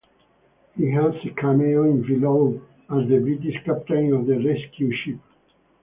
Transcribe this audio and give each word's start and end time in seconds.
He 0.75 0.89
has 0.93 1.13
a 1.25 1.29
cameo 1.39 1.83
in 1.83 2.01
"Below" 2.01 2.59
as 2.89 3.07
the 3.07 3.19
British 3.19 3.63
Captain 3.63 4.11
of 4.13 4.25
the 4.25 4.39
rescue 4.43 4.91
ship. 4.91 5.19